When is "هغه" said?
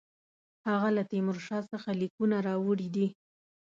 0.69-0.89